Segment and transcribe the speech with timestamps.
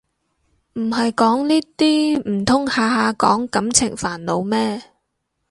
[0.73, 4.81] 唔係講呢啲唔通下下講感情煩惱咩